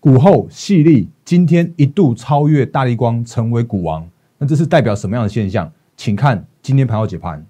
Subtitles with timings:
[0.00, 4.08] 股后细粒今天一度超越大力光，成为股王。
[4.38, 5.70] 那这是代表什么样的现象？
[5.94, 7.44] 请看今天盘后解盘。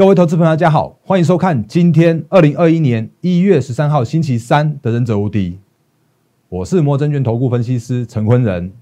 [0.00, 5.50] 各位投资朋友，大家好，欢迎收看今天二零二一年一月十三号星期三的《忍者无敌》，
[6.48, 8.72] 我是摩证券投顾分析师陈坤仁。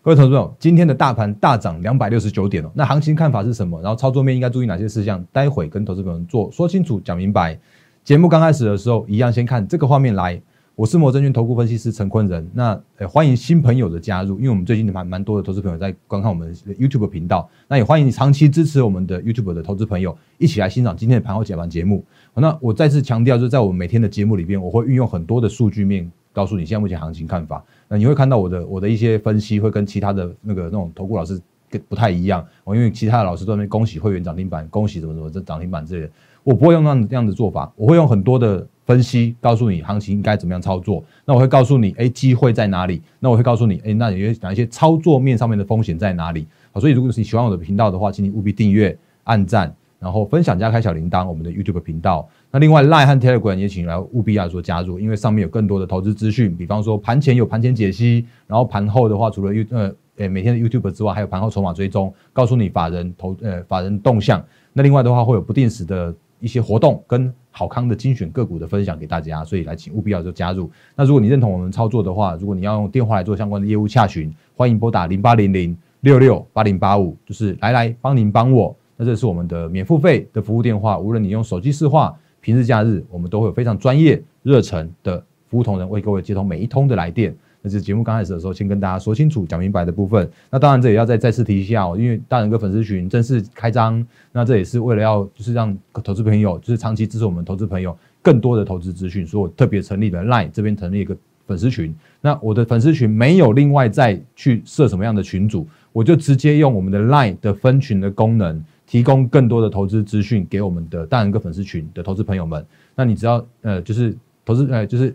[0.00, 3.82] 各位投资朋友，今天的大盘大涨两百六十九点哦，那行情看法是什么？
[3.82, 5.22] 然后操作面应该注意哪些事项？
[5.30, 7.58] 待会跟投资朋友做说清楚、讲明白。
[8.02, 10.40] 节目刚开始的时候，一样先看这个画面来。
[10.74, 22.02] 我是摩证券投顾分析师陈坤仁，那呃欢迎新朋友的加入，因为我们最近蛮蛮多的投资朋友在观看我们 YouTube 频道，那也欢迎你长期支持我们的 YouTube 的投资朋友一起来欣赏今天的盘后解盘节目。
[22.34, 27.62] 那我再次强调，就是在我们每天的节目里边，我会运用很多的数据面告诉你现在目前行情看法。
[27.86, 38.66] 那你会看到我的我的一些分析会跟其他的那个那种投顾老师跟不太一样，我因为其他的老师都在那边恭喜会员涨停板，恭喜什么什么这涨停板之类的，我不会用那样这样的做法，我会用很多的。
[38.84, 43.00] 分析告诉你行情应该怎么样操作，那我会告诉你，哎，机会在哪里？
[43.20, 46.46] 那我会告诉你，哎，那有哪一些操作面上面的风险在哪里？
[46.72, 52.28] 好，所以如果你喜欢我的频道的话，请你务必订阅、按赞，然后分享加开小铃铛，我们的 YouTube 频道。
[52.50, 64.44] 那另外 Line 和 Telegram 也请来务必要说加入，因为上面有更多的投资资讯，比方说盘前有盘前解析，然后盘后的话，除了 U 呃诶每天的 YouTube 之外，还有盘后筹码追踪，告诉你法人投呃法人动向。
[64.74, 67.32] 那另外的话，会有不定时的一些活动跟。
[67.54, 70.70] 好康的精选个股的分享给大家，所以来请务必要就加入。
[70.96, 78.74] 那如果你认同我们操作的话，如果你要用电话来做相关的业务洽询，欢迎拨打零八零零六六八零八五，就是来来帮您帮我。
[78.96, 87.36] 那这是我们的免付费的服务电话，无论你用手机视话，平日假日，我们都会有非常专业热忱的服务同仁为各位接通每一通的来电。
[87.62, 90.28] 那是节目刚开始的时候，先跟大家说清楚、讲明白的部分。
[90.50, 101.94] 那当然，这也要再再次提一下哦，因为大人哥粉丝群正式开张，那这也是为了要就是让投资朋友，就是长期支持我们投资朋友更多的投资资讯，所以我特别成立了 LINE 这边成立一个粉丝群。
[102.20, 112.66] 那我的粉丝群没有另外再去设什么样的群组，我就直接用我们的 LINE 的分群的功能，提供更多的投资资讯给我们的大人哥粉丝群的投资朋友们。
[112.96, 115.14] 那你只要呃，就是投资呃，就是。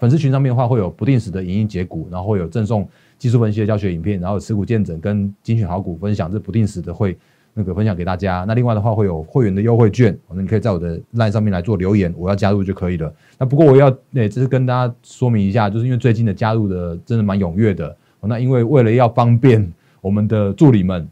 [0.00, 2.88] 粉丝群上面的话，会有不定时的影音解股，然后会有赠送
[3.18, 7.14] 技术分析的教学影片，然后持股见证跟精选好股分享，这不定时的会
[7.52, 8.46] 那个分享给大家。
[8.48, 13.12] 那另外的话，会有会员的优惠券，那你可以在我的 line 上面来做留言，我要加入就可以了。
[13.38, 21.06] 那不过我要诶，这是跟大家说明一下，就是因为最近的加入的真的蛮踊跃的，那因为为了要方便我们的助理们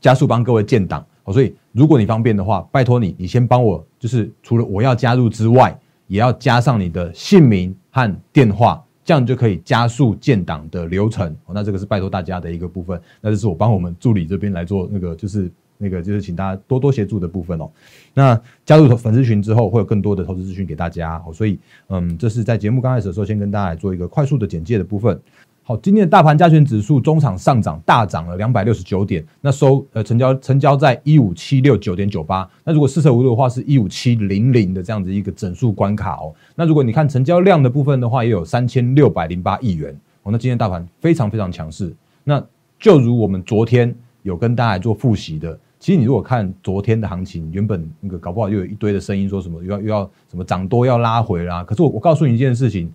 [0.00, 5.76] 加速帮各位建档，所以如果你方便的话，拜托你，你先帮我，就是除了我要加入之外。
[6.06, 11.32] 也要加上你的姓名和电话，这样就可以加速建档的流程。
[11.48, 13.00] 那这个是拜托大家的一个部分。
[13.20, 17.70] 那这是我帮我们助理这边来做那个，就是那个就是请大家多多协助的部分哦。
[18.12, 21.22] 那加入粉丝群之后，会有更多的投资资讯给大家。
[21.32, 21.56] 所以，
[21.88, 25.20] 嗯，这是在节目刚开始的时候，先跟大家来做一个快速的简介的部分。
[25.66, 36.34] 好，今天的大盘加权指数中场上涨，大涨了两百六十九点，那收呃成交成交在一五七六九点九八，那如果四舍五入的话是一五七零零的这样子一个整数关卡哦。
[36.54, 40.30] 那如果你看成交量的部分的话，也有三千六百零八亿元哦。
[40.30, 41.90] 那今天大盘非常非常强势，
[42.24, 42.44] 那
[42.78, 52.92] 就如我们昨天有跟大家做复习的，其实你如果看昨天的行情，原本那个搞不好又有一堆的声音说什么又要又要什么涨多要拉回啦，可是我我告诉你一件事情，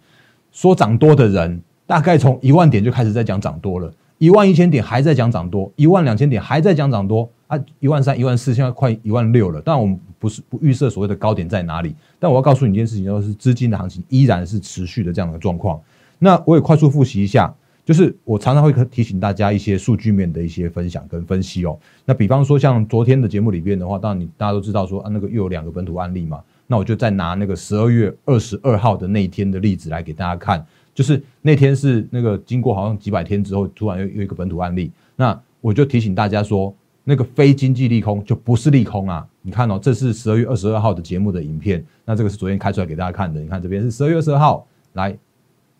[0.51, 1.59] 说涨多的人。
[1.89, 9.59] 大概从一万点就开始在讲涨多了，一万一千点还在讲涨多，一万两千点还在讲涨多啊，一万三、一万四，现在快一万六了。
[9.65, 15.81] 但我们不是不预设所谓的高点在哪里，但我要告诉你一件事情，就是资金的行情依然是持续的这样的状况。
[16.19, 17.51] 那我也快速复习一下，
[17.83, 21.75] 就是我常常会提醒大家一些数据面的一些分享跟分析哦。
[22.05, 30.63] 那比方说像昨天的节目里边的话，当然你大家都知道说啊，那个又有两个本土案例嘛，那我就再拿那个十二月二十二号的那一天的例子来给大家看。
[30.99, 36.75] 就是那天是那个经过好像几百天之后，突然又有一个本土案例，那我就提醒大家说，
[37.05, 39.25] 那个非经济利空就不是利空啊！
[39.41, 43.39] 你看哦，这是十二月二十二号的节目的影片，那这个是昨天开出来给大家看的。
[43.39, 45.17] 你看这边是十二月二十二号，来，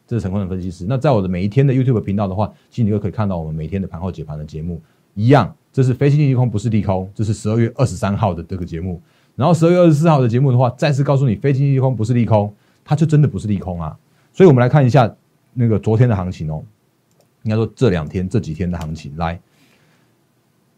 [0.07, 0.85] 这是成功的分析师。
[0.88, 4.81] 那在我的每一天的 YouTube 频道的话，其实你都可以看到我们每天的盘后解盘的节目
[5.15, 9.01] 一样，这是非经济利空不是利空，这是十二月二十三号的这个节目。
[9.35, 12.53] 然后十二月二十四号的节目的话，再次告诉你非经济利空不是利空，
[12.85, 13.97] 它就真的不是利空啊！
[14.31, 15.13] 所以，我们来看一下
[15.53, 16.63] 那个昨天的行情哦。
[17.43, 19.39] 应该说这两天这几天的行情，来，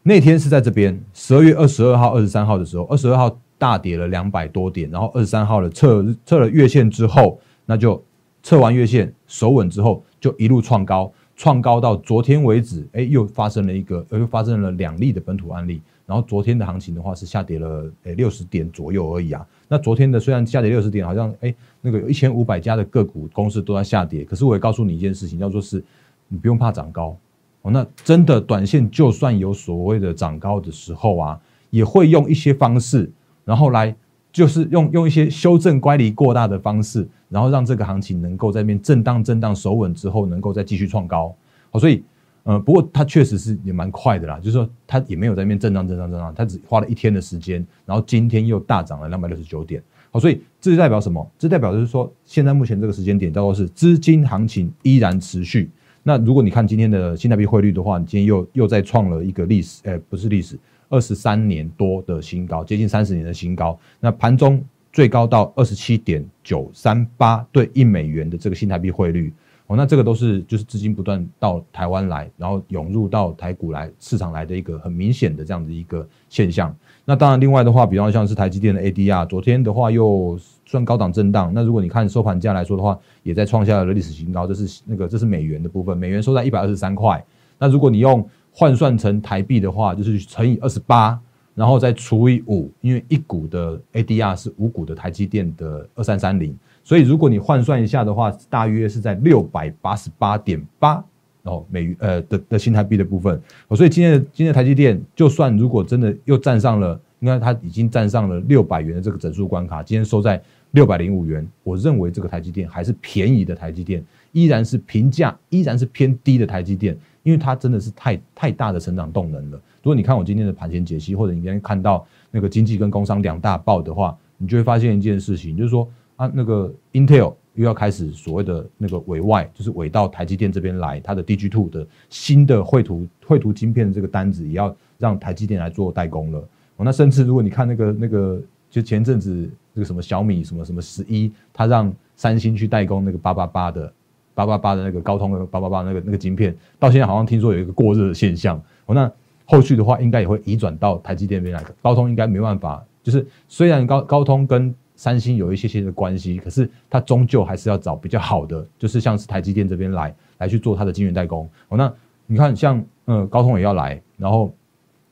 [0.04, 8.02] 那天是在这边十二月二十二号、二十三号的时候，二十二号大跌了两百多点，然后二十三号的测测了月线之后，那就
[8.44, 15.82] 测完月线守稳之后，就一路创高，创高到昨天为止，哎，又发生了一个，又发生了两例的本土案例。
[16.06, 19.46] 然后昨天的行情的话是下跌了诶六十点左右而已啊。
[19.72, 25.82] 那昨天的虽然下跌六十点，好像哎那个有一千五百家的个股公司都在下跌，可是我也告诉你一件事情，叫做是
[26.28, 27.16] 你不用怕涨高
[27.62, 27.72] 哦。
[27.72, 31.40] 那真的短线就算有所谓的涨高的时候啊，
[31.70, 33.10] 也会用一些方式，
[33.46, 33.96] 然后来
[34.34, 41.34] 就是用用一些修正乖离过大的方式，然后让这个行情能够在边震荡震荡守稳之后，能够再继续创高。
[41.70, 42.04] 好，所以。
[42.44, 51.32] 呃，不过它确实是也蛮快的啦，就是说它也没有在那边震荡震荡震荡，它只花了一天的时间，然后今天又大涨了两百六十九点，好，所以这就代表什么？
[51.38, 55.70] 这代表就是说，现在目前这个时间点叫做是资金行情依然持续。
[56.02, 60.58] 那如果你看今天的新台币汇率的话，你今天又又再创了一个历史，哎，不是历史，
[60.90, 63.80] 二十三年多的新高，接近三十年的新高。
[64.00, 69.32] 那盘中最高到二十七点九三八对一美元的这个新台币汇率。
[69.72, 76.76] 哦，那这个都是就是资金不断到台湾来，然后涌入到台股来市场来的一个很明显的这样的一个现象。
[77.06, 81.54] 那当然，另外的话，比方像是台积电的 ADR，昨天的话又算高档震荡。
[81.56, 84.46] 那如果你看收盘价来说的话，也在创下了历史新高。
[84.46, 87.24] 这是那个这是美元的部分，美元收在一百二十三块。
[87.58, 91.18] 那如果你用换算成台币的话，就是乘以二十八，
[91.56, 96.54] 然后再除以五，因为一股的 ADR 是五股的台积电的二三三零。
[96.84, 101.04] 所以，如果你换算一下的话，大约是在六百八十八点八
[101.44, 103.40] 哦美呃的的新台币的部分。
[103.70, 110.42] 所以今天的今天台积电，就算如果真的又站上了，应该它已经站上了六百元的这个整数关卡，今天收在
[110.72, 111.48] 六百零五元。
[111.64, 119.58] 我认为这个台积电还是便宜的台积电，依然是平价依然是偏低的台积电，因为它真的是太太大的成长动能了。
[119.84, 125.88] 如果你看我今天的盘前解析，或者你今天看到那个经济跟工商两大报的话，你就会发现一件事情，就是说。
[126.22, 136.40] 啊，那个 Intel 又要开始所谓的那个委外，就是委到台积电这边来，它的 DG Two 的新的绘图绘图晶片的这个单子，也要让台积电来做代工了。
[136.76, 138.40] 哦，那甚至如果你看那个那个，
[138.70, 143.92] 就前阵子那个什么小米什么什么十一，它让三星去代工那个八八八的
[144.36, 148.62] 八八八的那个高通的八八八那个那个晶片，到现在好像听说有一个过热的现象。
[148.86, 149.12] 哦，那
[149.46, 154.72] 后续的话应该也会移转到台积电边来，高通应该没办法，就是虽然高高通跟
[155.02, 161.50] 三星有一些些的关系，可是它终究还是要找比较好的，就是像是台积电这边来来去做它的晶圆代工。
[161.70, 161.92] 哦，那
[162.28, 164.54] 你看像呃高通也要来，然后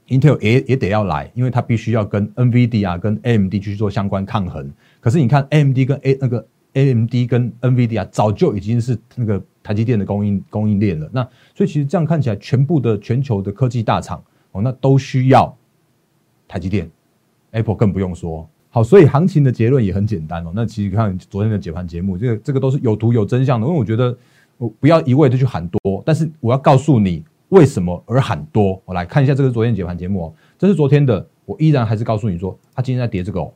[0.09, 4.71] Intel 也也得要来，因为它必须要跟 NVD 啊跟 AMD 去做相关抗衡。
[5.00, 11.09] 可是你看 AMD 跟 A 那个 AMD 跟 NVD 啊，早就已经是那个台积电的供应供应链了。
[11.12, 15.57] 那所以其实这样看起来，全部的全球的科技大厂哦，那都需要
[16.47, 16.88] 台积电
[17.50, 18.47] ，Apple 更不用说。
[18.71, 20.51] 好，所以行情的结论也很简单哦。
[20.54, 23.66] 那其实看昨天的解盘节目，这个这个都是有图有真相的。
[23.66, 24.16] 因为我觉得，
[24.57, 28.80] 我不要一味的去喊多，但是我要告诉你为什么而喊多。
[28.86, 33.51] 我来看一下这个昨天解盘节目哦，这是昨天的，我依然还是告诉你说，它今天在跌这个哦，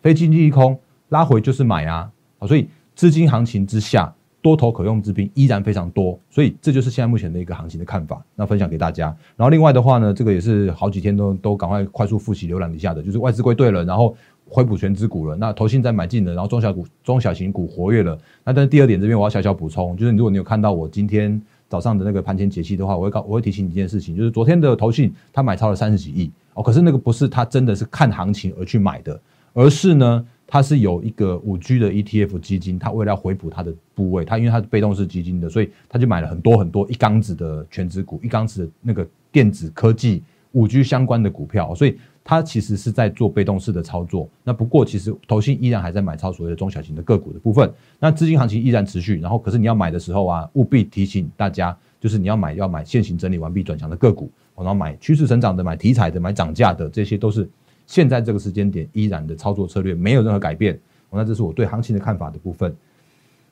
[0.00, 0.78] 非经济利空
[1.08, 2.08] 拉回就是买啊。
[2.38, 4.14] 好，所以资金行情之下。
[4.42, 8.20] 多头可用之兵依然非常多，所以这就是现在目前的一个行情的看法。
[8.34, 9.06] 那分享给大家。
[9.36, 14.16] 然后另外的话呢，这个也是好几天都都赶快快速复习浏览一下的，就是外资归队了，然后
[14.52, 18.18] 回补全资股了，那投信在买进了，然后中小股中小型股活跃了。
[18.44, 29.18] 那但是第二点这边我要小小补充，就是如果你有看到我今天早上的那个盘前解析的话，我会告我会提醒你一件事情，就是昨天的投信他买超了三十几亿哦，可是那个不是他真的是看行情而去买的，
[29.54, 30.26] 而是呢。
[30.44, 44.28] 它是有一个五 G 的 ETF 基金，它为了要回补它的部位，它因为它是被动式基金的，所以它就买了很多很多一缸子的全值股，一缸子的那个电子科技五 G 相关的股票，所以它其实是在做被动式的操作。
[44.44, 49.18] 那不过其实投信依然还在买超所谓的中小型的个股的部分，那资金行情依然持续。
[49.20, 57.48] 然后可是你要买的时候啊，务必提醒大家，就是你要买要买现行整理完毕转强的个股，然后买趋势成长的、买题材的、买涨价的，这些都是。
[57.84, 60.78] 现在这个时间点依然的操作策略没有任何改变，
[61.10, 62.74] 那这是我对行情的看法的部分。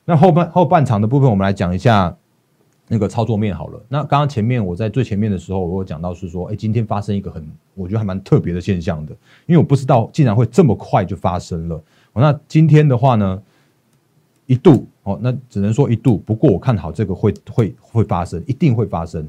[0.05, 2.17] 那后半后半场的部分，我们来讲一下
[2.91, 3.81] 那个操作面好了。
[3.87, 7.41] 那刚刚前面我在最前面的时候，我有讲到是说，哎，今天发生一个很
[7.73, 9.13] 我觉得还蛮特别的现象的，
[9.45, 11.81] 因为我不知道竟然会这么快就发生了。
[12.13, 13.41] 那今天的话呢，
[14.45, 19.25] 一度哦，那只能说一度，不过我看好这个会会会发生，一定会发生。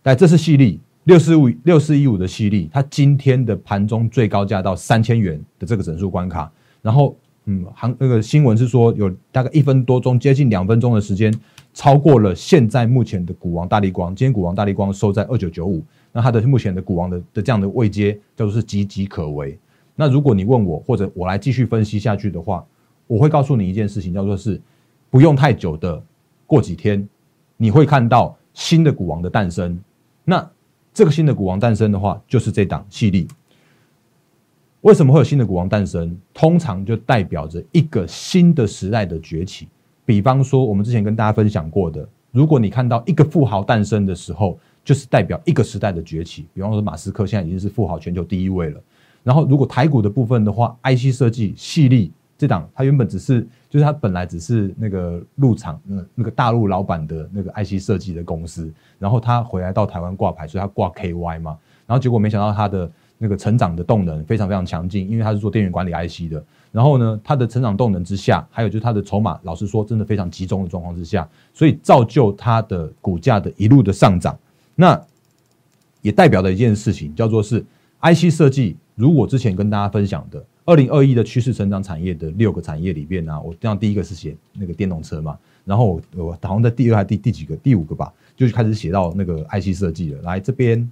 [0.00, 0.78] 但，这是细粒。
[1.04, 7.16] 六四五六四一五的犀利，它今天的盘中最高价到三千元的这个整数关卡，然后
[7.46, 11.32] 嗯，行那个新闻是说有大概一分多钟，接近两分钟的时间，
[11.78, 14.12] 超过了现在目前的股王大力光。
[14.12, 15.80] 今天股王大力光收在二九九五，
[16.10, 19.56] 那它的目前的股王的的这样的位阶叫做是岌岌可危。
[19.94, 22.66] 那如果你问我，或者我来继续分析下去的话，
[23.06, 24.60] 我会告诉你一件事情，叫做是
[25.08, 26.02] 不用太久的，
[26.48, 27.08] 过几天
[27.56, 29.78] 你会看到新的股王的诞生。
[30.24, 30.50] 那
[30.92, 33.24] 这个新的股王诞生的话，就是这档系列。
[34.80, 36.18] 为什么会有新的股王诞生？
[36.34, 39.68] 通常就代表着一个新的时代的崛起。
[40.08, 46.46] 比方说，我们之前跟大家分享过的，如果你看到一个富豪诞生的时候，就是代表一个时代的崛起。
[46.54, 48.80] 比方说，马斯克现在已经是富豪全球第一位了。
[49.22, 61.58] 然后，如果台股的部分的话，IC 设计细粒这档，它原本只是，就是它本来只是那个入场，那那个大陆老板的那个 IC 设计的公司，然后他回来到台湾挂牌，所以他挂 KY 嘛。
[61.86, 66.42] 然后结果没想到他的那个成长的动能非常非常强劲，因为他是做电源管理 IC 的。
[66.70, 74.38] 然后呢，它的成长动能之下，还有就是它的筹码，老实说，真的非常集中的状况之下，所以造就它的股价的一路的上涨。
[74.74, 75.00] 那
[76.02, 77.64] 也代表了一件事情，叫做是
[78.02, 78.76] IC 设计。
[78.94, 90.20] 如果之前跟大家分享的二零二一的趋势成长产业的六个产业里边呢，我这样第一个是写那个电动车嘛，然后我好像在第二还第第几个第五个吧，就开始写到那个 IC 设计了。
[90.22, 90.88] 来这边，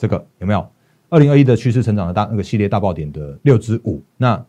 [0.00, 0.66] 这个有没有？
[1.10, 4.42] 二零二一的趋势成长的大那个系列大爆点的六支五，那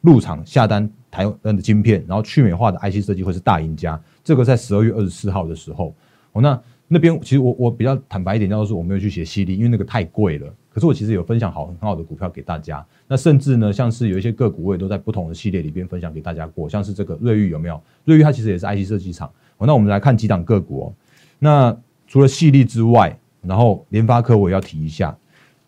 [0.00, 4.00] 入场下单台湾的晶片，然后去美化的 IC 设计会是大赢家。
[4.22, 5.94] 这个在十二月二十四号的时候，
[6.32, 6.58] 哦，那
[6.88, 10.50] 那边其实我我比较坦白一点，就是我没有去写犀利，因为那个太贵了。
[10.72, 12.84] 可是我其实有分享好很好的股票给大家。
[13.06, 17.78] 那甚至呢，像是有一些个股我也都在不同的系列里边分享给大家过，像是这个瑞昱有没有？
[18.04, 19.30] 瑞昱它其实也是 IC 设计厂。
[19.58, 20.94] 哦，那我们来看几档个股哦。
[21.38, 25.16] 那除了细粒之外，然后联发科我也要提一下。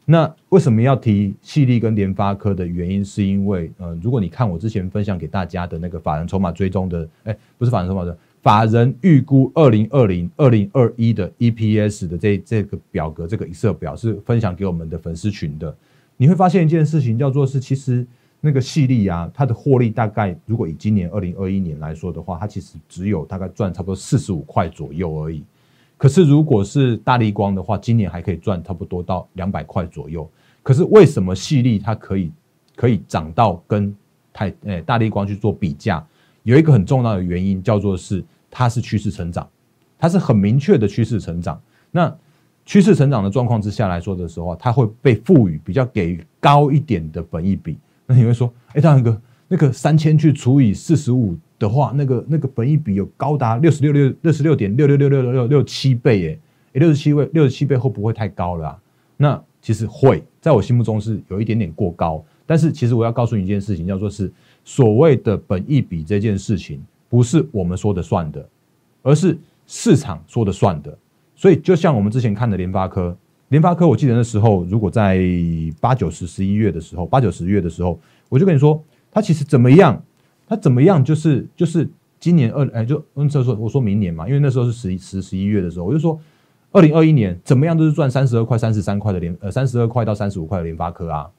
[0.09, 15.77] 那为什么要提细粒跟联发科的原因，是因为，呃，如果你看我之前分享给大家的那个法人筹码追踪的，哎，不是法人筹码的，法人预估二零二零、二零二一的 EPS 的这这个表格，这个 Excel 表是分享给我们的粉丝群的。
[16.17, 18.07] 你会发现一件事情，叫做是其实
[18.41, 25.43] 那个细粒啊，它的获利大概，如果以今年二零二一年来说的话，它其实只有大概赚差不多四十五块左右而已。
[25.99, 30.29] 可是，如果是大力光的话，今年还可以赚差不多到两百块左右。
[30.63, 32.31] 可是为什么细粒它可以
[32.75, 33.97] 可以涨到跟
[34.31, 36.07] 太诶大力光去做比价？
[36.43, 39.49] 有一个很重要的原因叫做是它是趋势成长，
[39.99, 41.59] 它是很明确的趋势成长。
[41.91, 42.15] 那
[42.67, 47.79] 趋势成长的状况之下来说的时候，它会被赋予比较给高一点的本益比。
[48.07, 51.35] 那你会说，哎，大哥，那个三千去除以四十五。
[51.59, 56.39] 的话，那个那个本益比有高达六十六六六十六点六六六六六六七倍耶，
[56.73, 58.79] 六十七倍六十七倍会不会太高了？
[59.17, 62.23] 那其实会在我心目中是有一点点过高。
[62.45, 64.31] 但是其实我要告诉你一件事情，叫做是
[64.65, 68.49] 所谓的本益比这件事情，不是我们说的算的，
[69.03, 69.37] 而是
[69.67, 70.97] 市场说的算的。
[71.35, 73.17] 所以就像我们之前看的联发科，
[73.49, 75.21] 联发科我记得那时候如果在
[75.81, 77.99] 八九十十一月的时候，八九十月的时候，
[78.29, 80.01] 我就跟你说，它其实怎么样？
[80.49, 81.05] 它怎么样？
[81.05, 81.89] 就是就是
[82.21, 86.19] 今年二哎，就那时候说我说明年嘛，因为那时候是十十十一月的时候，我就说
[86.73, 91.31] 二零二一年怎么样都是赚三十二块、三十三块的联呃三十二块到三十五块的联发科啊，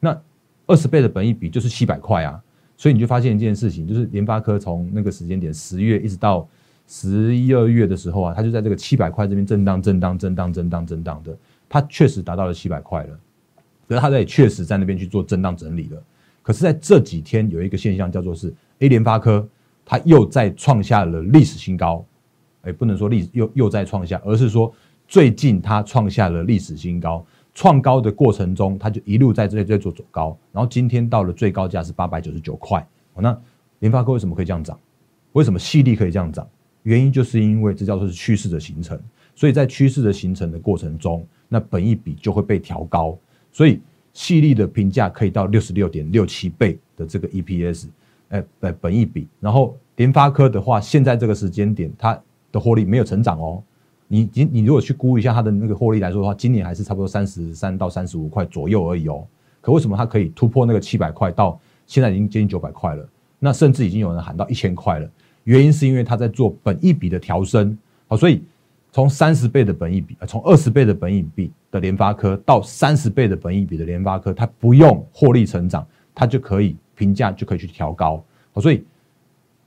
[0.00, 0.18] 那
[0.66, 2.42] 二十倍的本益比就是七百块啊，
[2.76, 6.46] 所以你就发现一件事情，就是联发科从那个时间点十月一直到
[6.86, 11.36] 十一二月的时候啊，它就在这个七百块这边震荡、震荡、震荡、震荡、震荡的，
[11.68, 13.18] 它确实达到了七百块了，
[13.86, 16.02] 可是它也确实在那边去做震荡整理了。
[16.48, 19.46] 可是，在这几天有一个现象，叫做是 A 联发科，
[19.84, 22.02] 它又在创下了历史新高。
[22.62, 24.72] 哎，不能说历又又在创下，而是说
[25.06, 27.22] 最近它创下了历史新高。
[27.52, 32.82] 创高的过程中，它就一路在这里在做走高，然后今天到了最高价是八百九十九块。
[33.14, 33.38] 那
[33.80, 34.80] 联发科为什么可以这样涨？
[35.32, 36.48] 为什么细粒可以这样涨？
[36.82, 38.98] 原因就是因为这叫做是趋势的形成。
[39.34, 43.18] 所以在趋势的形成的过程中，那本一比就会被调高。
[43.52, 43.82] 所以。
[44.18, 47.86] 细粒的评价可以到六十六点六七倍的这个 EPS，
[48.30, 49.28] 哎，本本益比。
[49.38, 52.20] 然后联发科的话，现在这个时间点，它
[52.50, 53.62] 的获利没有成长哦。
[54.08, 59.24] 你你你如果去估一下它的那个获利来说的话，今年还是差不多三十三到三十五块左右而已哦。
[59.60, 61.56] 可为什么它可以突破那个七百块，到
[61.86, 63.08] 现在已经接近九百块了？
[63.38, 65.08] 那甚至已经有人喊到一千块了。
[65.44, 68.42] 原因是因为它在做本益比的调升，好，所以。
[68.90, 78.22] 从三十倍的本益比，呃，从二十倍的本益比的联发科到三十倍的本益比的联发科，它不用获利成长，它就可以评价就可以去调高。
[78.56, 78.84] 所以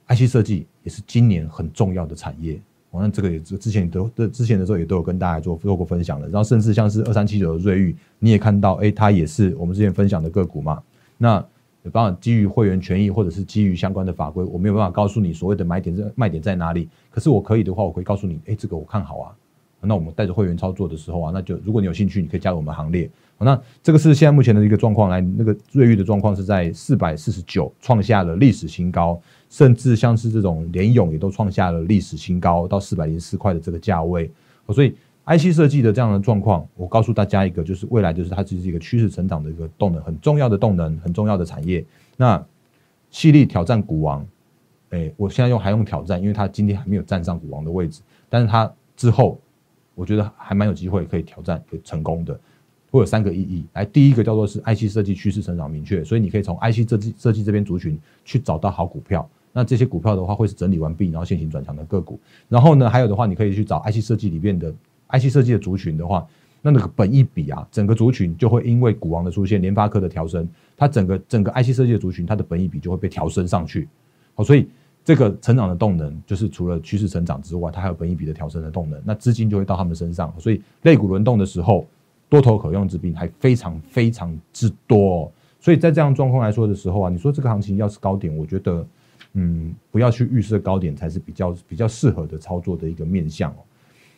[0.07, 2.59] IC 设计也是今年很重要的产业。
[2.89, 6.27] 我看这个也之前都的之前的时候也都有跟大家做做过分享的。
[6.27, 10.83] 然后甚至像是二三七九的瑞昱，你也看到，哎，它也是我们之前分享的个股嘛。
[11.17, 11.43] 那
[11.83, 16.89] 有办法基于会员权益或者是基于相关的法规，我没有办法告诉你所谓的买点、卖点在哪里。
[17.09, 19.31] 可是我可以的话，我可以告诉你，哎，这个我看好啊，
[19.81, 23.09] 那我们带着会员操作的时候啊，那就如果你有兴趣，你可以加入我们行列。
[23.43, 29.19] 那这个是现在目前的一个状况，来那个瑞昱的状况是在四百四十九创下了历史新高，
[29.49, 34.31] 甚至像是这种联勇也都创下了历史新高，到四百零四块的这个价位。
[34.69, 34.95] 所以
[35.25, 41.83] IC 设计的这样的状况，我告诉大家一个，就是未来就是它只是一个趋势成长的一个动能，很重要的动能，很重要的产业。
[42.17, 42.45] 那
[43.09, 44.23] 犀利挑战股王，
[44.91, 49.39] 哎，我现在用还用挑战，因为它今天还没有站上股王的位置，但是它之后。
[50.01, 52.33] 我觉得还蛮有机会可以挑战成功的，
[52.89, 53.63] 会有三个意义。
[53.73, 59.29] 来，第一个叫做是 IC 设计趋势成长明确，所以你可以从 IC 设计设计这边族群去找到好股票。
[59.53, 62.19] 那这些股票的话，会是整理完毕，然后现行转强的个股。
[62.49, 64.73] 然后呢，还有的话，你可以去找 IC 设计里面的
[65.09, 66.25] IC 设计的族群的话，
[66.63, 73.87] 那那个本一比啊，整个族群就会因为股王的出现，联发科的调升，它整个整个 IC 设计的族群，它的本一比就会被调升上去。
[74.33, 74.67] 好，所以。
[75.03, 81.87] 这个成长的动能，就是除了趋势成长之外，它还有本益比的调升的动能，那资金就会到他们身上，所以类股轮动的时候，
[82.29, 85.31] 多头可用之兵还非常非常之多。
[85.59, 88.85] 所以在这样状况来说的时候啊，你说这个行情要是高点，我觉得，
[89.33, 93.57] 嗯，不要去预设高点才是比较比较适合的操作的一个面向哦。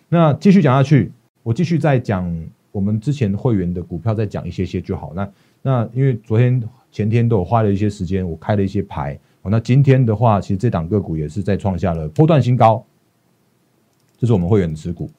[0.10, 1.12] 那继续讲下去，
[1.44, 2.30] 我继续再讲
[2.74, 5.14] 我们之前会员的股票，再讲一些些就好。
[5.16, 5.30] 那
[5.62, 6.62] 那因为昨天
[6.92, 9.18] 前天都有花了一些时间，我开了一些牌。
[9.44, 12.84] 哦，那今天的话，其实这档个股也是在创下了波段新高，
[14.18, 15.10] 这是我们会员持股。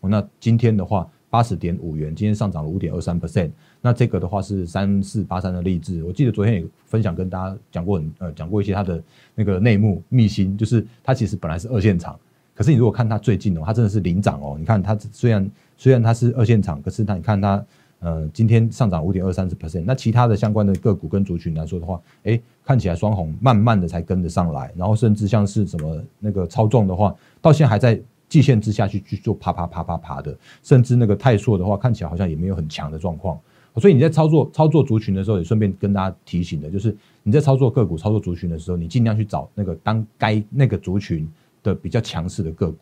[0.00, 3.50] 哦，那今天的话，八十点五元，今天上涨了五点二三 percent。
[3.80, 9.02] 那这个的话是三四八三的励志，我记得昨天也分享跟大家讲过，呃，讲过一些它的
[9.34, 12.18] 那个内幕秘辛，就是它其实本来是二线厂，
[12.54, 14.56] 可是你如果看它最近哦，它真的是领涨哦。
[14.58, 17.64] 你看它虽然虽然它是二线厂，可是它你看它。
[18.04, 33.40] 呃，今天上涨五点二三十 percent，那其他的相关的个股跟族群来说的话，哎，看起来双红慢慢的才跟得上来，然后甚至像是什么那个超重的话，到现在还在季线之下去去做爬爬爬爬爬的，甚至那个泰硕的话，看起来好像也没有很强的状况，
[33.76, 41.26] 所以你在操作操作族群的时候，也顺便跟大家提醒的，就是你在操作个股、操作族群的时候，你尽量去找那个当该那个族群
[41.62, 42.76] 的比较强势的个股。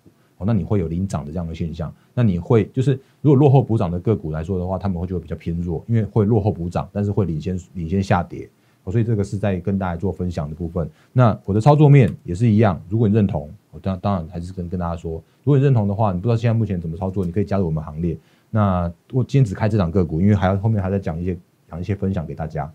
[0.46, 8.48] 那你会有领涨的这样的现象，那你会就是如果落后补涨的个股来说的话，他们会就会比较偏弱，因为会落后补涨，但是会领先领先下跌，
[8.86, 10.88] 所以这个是在跟大家做分享的部分。
[11.12, 18.16] 那我的操作面也是一样，如果你认同，我当当然还是跟跟大家说，如果你认同的话，你不知道现在目前怎么操作，你可以加入我们行列。
[18.50, 21.36] 那我今天只开这档个股，因为还要后面还在讲一些
[21.70, 22.70] 讲一些分享给大家。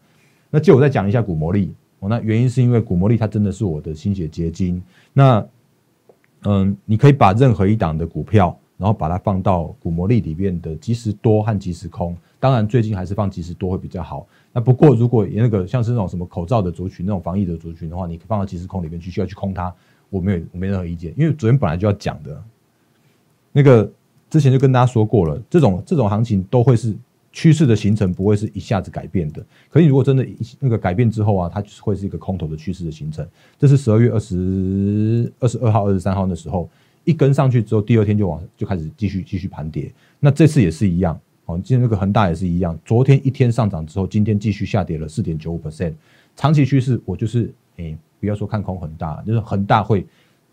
[0.49, 4.81] 那就我再讲一下股魔力，哦，那原因是因为股魔力它真的是我的心血结晶。
[5.13, 5.45] 那
[6.49, 12.15] 嗯，你可以把任何一档的股票，然后把它放到股魔力里面的即时多和即时空。
[12.39, 14.25] 当然，最近还是放即时多会比较好。
[14.53, 19.73] 那不过，如果那个像是那种什么口罩的族群、那种防疫的族群的话，你放到即时空里面去，需要去空它，
[20.09, 21.13] 我没有我没任何意见。
[21.17, 22.41] 因为昨天本来就要讲的，
[23.51, 23.91] 那个
[24.29, 26.95] 之前就跟大家说过了，这种这种行情都会是。
[27.37, 30.27] 趋势的形成不会是一下子改变的，可你如果真的
[30.59, 33.23] 那个改变之后啊，它会是一个空头的趋势的形成。
[33.59, 36.67] 这是十二月二十二十二号、二十三号的时候，
[37.03, 39.93] 一根上去之后，第二天就往就开始继续继续盘跌。
[40.19, 45.93] 那这次也是一样，哦，今天那个恒大也是一样，昨天一天上涨之后，今天继续下跌了四点九五 percent。
[46.35, 50.03] 长期趋势我就是诶，不要说看空恒大，就是恒大会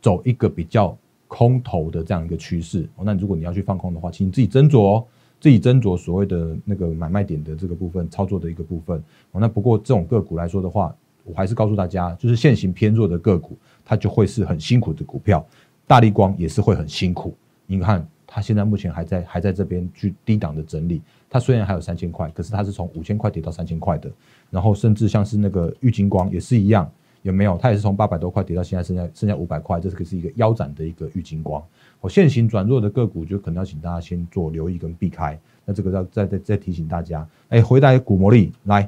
[0.03, 0.95] 走一个比较
[1.29, 2.87] 空头的这样一个趋势。
[2.97, 5.07] 哦，那如果你要去放空的话，请你自己斟酌哦。
[5.45, 9.05] 自己斟酌所谓的那个买卖点的这个部分操作的一个部分。
[9.31, 13.55] 那不过这种个股来说的话，我还是告诉大家，就是现行偏弱的个股，
[13.85, 15.45] 它就会是很辛苦的股票。
[15.87, 17.35] 大力光也是会很辛苦。
[17.67, 21.03] 你看，它现在目前还在还在这边去低档的整理。
[21.29, 24.11] 它虽然还有三千块，可是它是从五千块跌到三千块的。
[24.51, 26.91] 然后甚至像是那个玉金光也是一样，
[27.25, 27.57] 有没有？
[27.57, 31.63] 它也是从八百多块跌到现在剩下剩下五百块，这是是一个腰斩的一个玉金光。
[32.03, 35.39] 我现行转弱的个股，就可能要请大家先做留意跟避开。
[35.65, 38.87] 那这个要再再再提醒大家，哎，回来股魔力来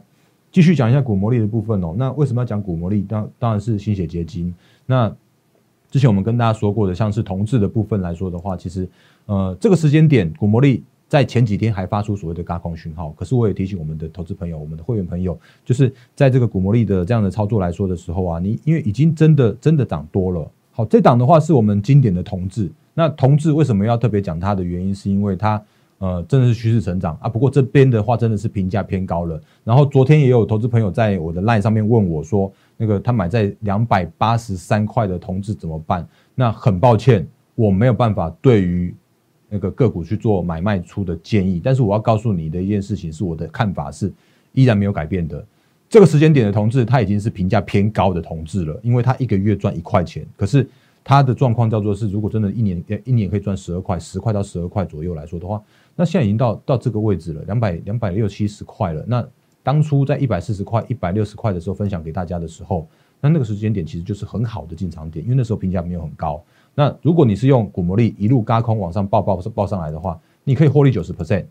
[0.52, 1.94] 继续讲一下股魔力的部分哦。
[1.96, 3.00] 那为什么要讲股魔力？
[3.08, 4.54] 当当然是心血结晶。
[4.84, 5.10] 那
[5.90, 8.86] 之前我们跟大家说过的，像是同质的部分来说的话，其实
[9.24, 13.10] 呃这个时间点，股魔力在前几天还发出所谓的高空讯号。
[13.16, 20.50] 可是我也提醒我们的投资朋友、我们的会员朋友，就是在这个股魔力的这样的操作来说的时候啊，你因为已经真的真的涨多了。
[20.72, 22.70] 好，这档的话是我们经典的同质。
[22.92, 24.94] 那同质为什么要特别讲它的原因？
[24.94, 25.62] 是因为它
[25.98, 27.28] 呃真的是趋势成长啊。
[27.28, 29.40] 不过这边的话真的是评价偏高了。
[29.64, 36.06] 然后昨天也有投资朋友在我的 line 上面问我说，那个他买在两百八十三块的同质怎么办？
[36.34, 38.94] 那很抱歉，我没有办法对于
[39.48, 41.60] 那个个股去做买卖出的建议。
[41.62, 44.12] 但是我要告诉你的一件事情是，我的看法是
[44.52, 45.44] 依然没有改变的。
[45.88, 50.66] 这个时间点的同志，他已经是评价偏高的同志了，因为他一个月赚一块钱，可是。
[51.08, 55.62] 他的状况叫做是，如果真的一年一年可以赚十二块，十块到十二块左右来说的话，
[55.94, 59.04] 那现在已经到到这个位置了，两百两百六七十块了。
[59.06, 59.24] 那
[59.62, 62.88] 当初在一百四十块、一百六十块的时候分享给大家的时候，
[63.20, 66.42] 那那个时间点其实就是很好的进场点，因为那时候评价没有很高。
[66.76, 71.46] 那如果你是用股魔力一路嘎空往上爆爆爆上来的话，你可以获利九十 percent，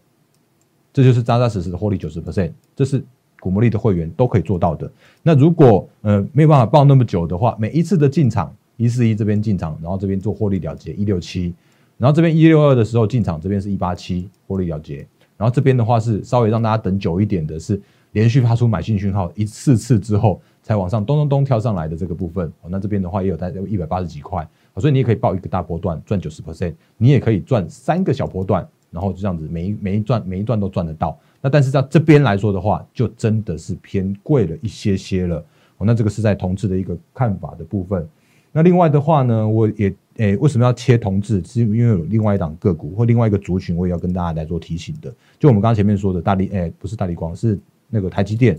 [0.94, 3.04] 这就是扎扎实实的获利九十 percent，这是
[3.42, 4.90] 股魔力的会员都可以做到的。
[5.22, 8.56] 那如果呃没有办法爆那么久的话，每一次的进场。
[8.78, 11.54] 一四一这边进场，然后这边做获利了结一六七，
[11.98, 14.98] 然后这边一六二的时候进场，这边是一八七获利了结，
[15.38, 22.52] 然后这边的话是稍微让大家等久一点的，是连续发出买进讯号一四次之后才往上咚咚咚跳上来的这个部分。
[22.62, 24.48] 哦，那这边的话也有在一百八十几块，
[24.78, 31.16] 所以你也可以报一个大波段赚九十 percent，你也可以赚三个小波段，然后就这样子每一每一段每一段都赚得到。
[31.40, 35.38] 那但是在这边来说的话，就真的是偏贵了一些些了。
[35.78, 38.08] 哦，那这个是在同志的一个看法的部分。
[38.52, 41.44] 那另外的话呢，我也诶，为什么要切同志？
[41.44, 45.14] 是因为有另外一档个股或另外一个族群，我也要跟大家来做提醒的。
[45.38, 48.58] 就我们刚刚前面说的大力，诶，不是大力光，是那个台积电。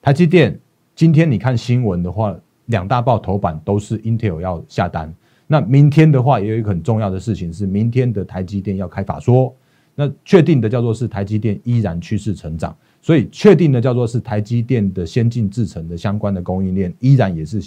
[0.00, 0.58] 台积电
[0.98, 5.14] 今天你看新闻的话，两大报头版都是 Intel 要下单。
[5.46, 9.54] 那明天的话，也有一个很重要的事情是，明天的台积电要开法说。
[9.94, 17.60] 那确定的叫做是台积电依然趋势成长，所以确定的叫做是台积电的先进制程的相关的供应链依然也是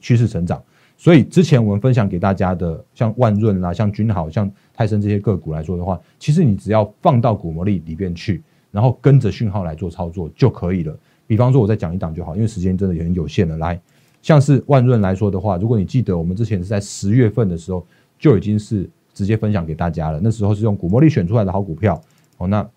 [0.00, 0.58] 趋势成长。
[0.96, 10.98] 所以之前我们分享给大家的，像万润啦、像君豪、像泰森这些个股来说的话，其实你只要放到股魔力里边去，然后跟着讯号来做操作就可以了。
[11.28, 13.56] 比方说，我再讲一档就好，因为时间真的也很有限了。
[13.58, 13.80] 来，
[14.20, 17.86] 像是万润来说的话，如果你记得我们之前是在十月份的时候
[18.18, 22.02] 就已经是直接分享给大家了，那时候是用股魔力选出来的好股票。
[22.38, 22.68] 哦，那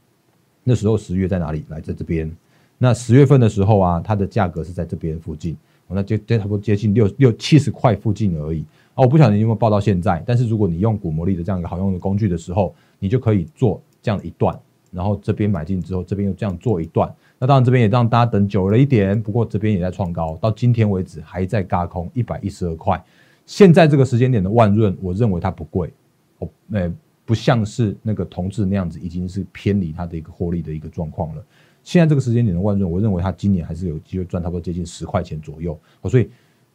[0.64, 1.66] 那时候十月在哪里？
[1.70, 2.32] 来在这边。
[2.78, 5.54] 那十月份的时候啊，它的价格是在这边附近。
[5.88, 9.04] 哦那就差不多接近六六七十块附近而已啊！
[9.04, 14.58] 我不晓得你有没有报到现在，但是如果你用股魔力的这样一个好用的工具的时候，你就可以做这样一段，
[14.90, 17.14] 然后这边买进之后，这边又这样做一段。
[17.42, 23.04] 那当然这边也让大家等久了一点，不过这边也在创高，到今天为止还在嘎空一百一十二块。
[23.48, 25.92] 现在这个时间点的万润，我认为它不贵，
[26.38, 26.94] 哦，呃，
[27.26, 31.44] 不像是那个同志那样子，已经是偏离它的一个获利的一个状况了。
[31.82, 36.30] 现在这个时间点的万润，我认为它今年还是有机会赚差不多接近十块钱左右，所以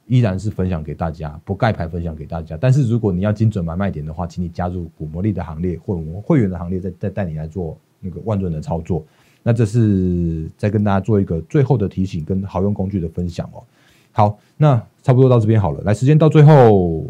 [0.09, 2.59] 依然是分享给大家，不盖牌分享给大家。
[2.61, 9.07] 但是如果你要精准买卖点的话，请你加入股魔力的行列，或我们会员的行列，再再带你来做那个万润的操作。
[9.47, 13.63] 那这是再跟大家做一个最后的提醒跟好用工具的分享哦。
[14.11, 15.81] 好，那差不多到这边好了。
[15.85, 17.07] 来，时间到最后，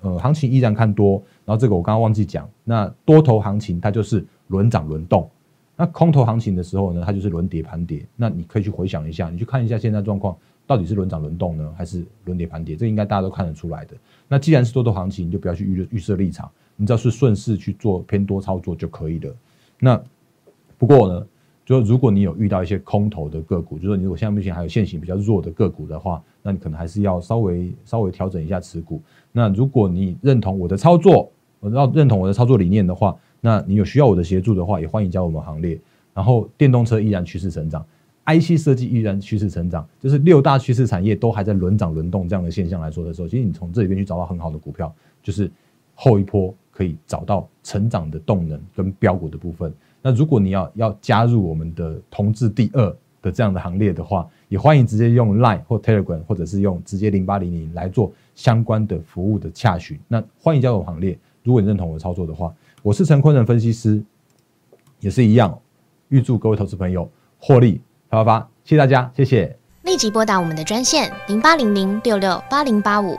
[0.00, 5.28] 呃，行情依然看多，然后这个我刚刚忘记讲，那多头行情它就是轮涨轮动。
[5.76, 8.06] 那空头行情的时候呢，它就是轮跌盘跌。
[8.16, 10.34] 那你可以去回想一下，你去看一下现在状况，
[10.66, 12.74] 到底是轮涨轮动呢，还是轮跌盘跌？
[12.74, 13.94] 这应该大家都看得出来的。
[14.28, 19.34] 那既然是多头行情，你就不要去预预设立场，你只要是顺势去做偏多操作就可以了。
[19.78, 20.02] 那
[20.78, 21.26] 不过呢，
[21.66, 29.02] 就是如果你有遇到一些空头的个股，就是你如果现在目前还有现行比较弱的个股的话，那你可能还是要稍微稍微调整一下持股。
[29.32, 35.76] 那如果你认同我的操作，我要认同我的操作理念的话，那你有需要我的协助的话，也欢迎加入我们行列。
[36.14, 37.84] 然后电动车依然趋势成长
[38.26, 45.50] ，IC 设计依然趋势成长，就是六大趋势产业都还在轮涨轮动这样的现象来说的时候，其实你从这里边去找到很好的股票，就是
[45.96, 49.74] 后一波可以找到成长的动能跟标股的部分。
[50.06, 59.98] 那如果你要要加入我们的同志第二的这样的行列的话，也欢迎直接用 Line 或 Telegram，或者是用直接零八零零来做相关的服务的洽询。
[60.06, 62.54] 那欢迎加入行列，如果你认同我的操作的话。
[62.84, 64.00] 我是陈坤仁分析师，
[65.00, 65.58] 也是一样，
[66.08, 69.58] 预祝各位投资朋友获利发发发，谢谢大家，谢谢。
[69.82, 73.18] 立即拨打我们的专线零八零零六六八零八五